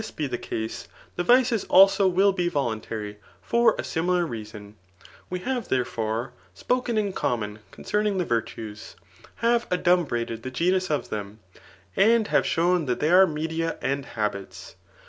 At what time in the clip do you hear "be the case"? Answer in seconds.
0.15-0.87